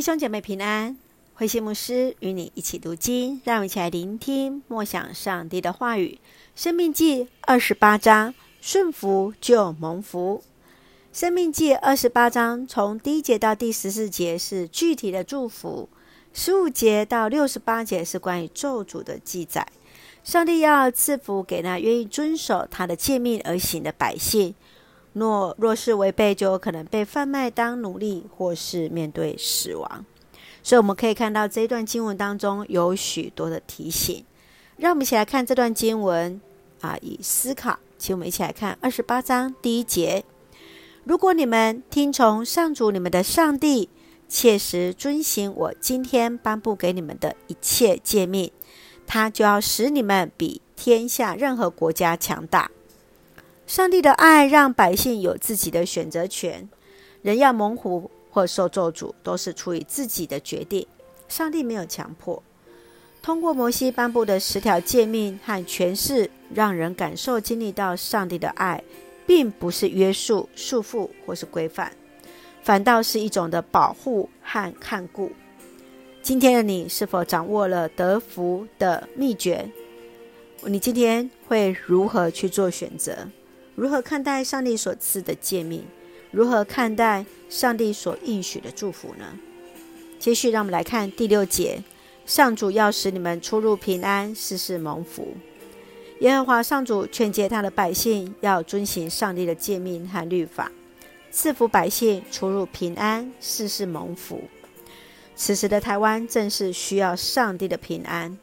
[0.00, 0.96] 弟兄姐妹平安，
[1.34, 6.18] 慧馨牧师与你一起读经，让我们一起来聆听默想上帝的话语。
[6.56, 8.32] 生命记二十八章，
[8.62, 10.42] 顺服就蒙福。
[11.12, 15.90] 生命记二十八章从第一节到第十四节是具体的祝福，
[16.32, 19.68] 十五节到六十八节是关于咒诅的记载。
[20.24, 24.54] 上帝要赐福给那愿意遵守他的诫命而行的百姓。
[25.12, 30.04] 若若是违背，就有可能被贩卖当奴隶，或是面对死亡。
[30.62, 34.24] 所以我们可以看到这一段经文当中有许多的提醒。
[34.76, 36.40] 让我们一起来看这段经文
[36.80, 37.78] 啊，以思考。
[37.98, 40.24] 请我们一起来看二十八章第一节：
[41.04, 43.90] 如果你们听从上主你们的上帝，
[44.26, 48.50] 切实遵行我今天颁布给你们的一切诫命，
[49.06, 52.70] 他就要使你们比天下任何国家强大。
[53.70, 56.68] 上帝的爱让百姓有自己的选择权，
[57.22, 60.84] 人要蒙福或受咒诅，都是出于自己的决定。
[61.28, 62.42] 上帝没有强迫。
[63.22, 68.82] 通过摩西颁布的十条诫命和诠释，让人感受经历到上帝的爱，
[69.24, 71.92] 并不是约束、束缚或是规范，
[72.64, 75.30] 反倒是一种的保护和看顾。
[76.20, 79.70] 今天的你是否掌握了得福的秘诀？
[80.64, 83.28] 你今天会如何去做选择？
[83.80, 85.82] 如何看待上帝所赐的诫命？
[86.30, 89.24] 如何看待上帝所应许的祝福呢？
[90.18, 91.82] 接续，让我们来看第六节：
[92.26, 95.34] 上主要使你们出入平安，事事蒙福。
[96.18, 100.70] 耶和华上主劝诫他的百姓要遵行上帝的诫命和律法，
[101.30, 104.42] 赐福百姓出入平安，事事蒙福。
[105.34, 108.36] 此时的台湾正是需要上帝的平安。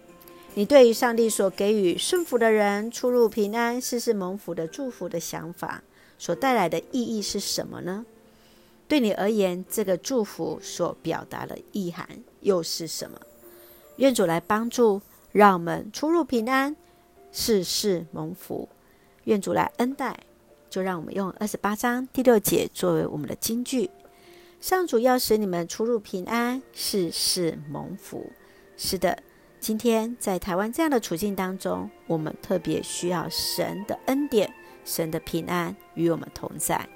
[0.58, 5.84] 你对于上帝所给予顺服的人出入平安、事事蒙福的祝福的想法，
[6.18, 8.04] 所带来的意义是什么呢？
[8.88, 13.22] 对你而言，这个祝福所表达的意涵又是什么？
[13.98, 15.00] 愿主来帮助，
[15.32, 16.76] 让我们出入平安、
[17.32, 18.68] 事事蒙福。
[19.26, 20.22] 愿主来恩待，
[20.72, 23.92] 就让我们用二十八章第六节作为我们的金句：
[24.60, 28.32] 上主要使你们出入平安、事事蒙福。
[28.76, 29.22] 是的。
[29.60, 34.54] 今天在台湾这样的处境当中，我们特别需要神的恩典、
[34.86, 36.88] 神的平安与我们同在。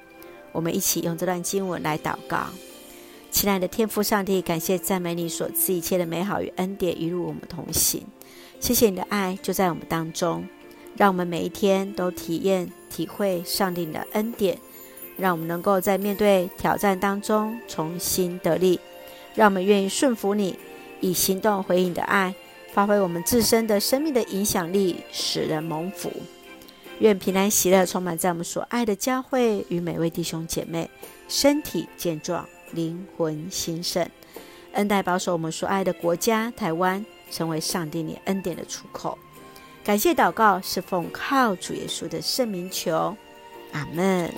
[0.54, 2.48] 我们一起用这段经文来祷告。
[3.30, 8.06] 亲爱的天父上帝，感谢赞美你所赐一切的美好与恩典，与我们同行。
[8.60, 10.46] 谢谢你的爱就在我们当中，
[10.96, 14.58] 让我们每一天都体验、体会上帝的恩典，
[15.18, 18.80] 让我们能够在面对挑战当中重新得力。
[19.34, 20.60] 让我们愿意顺服你，
[21.00, 22.36] 以行动回应你的爱。
[22.74, 26.12] 发挥我们自身的生命的影响力，使人蒙福。
[27.00, 30.90] 愿平安喜乐充满在我们所爱的教会与每位弟兄姐妹，
[31.28, 34.08] 身体健壮，灵魂兴盛，
[34.74, 39.18] 恩待保守我们所爱的国家台湾，成为上帝你恩典的出口。
[39.84, 43.18] 感谢祷告是奉靠主耶稣的圣名求，
[43.74, 44.31] 阿门。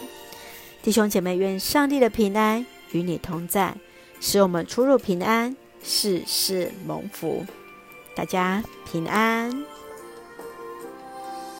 [0.82, 3.76] 弟兄姐妹，愿上帝的平安与你同在，
[4.22, 7.46] 使我们出入平安，事事蒙福。
[8.16, 9.83] 大家平安。